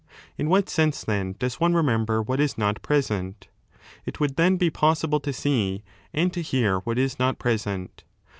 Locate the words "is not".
2.39-2.81, 6.97-7.37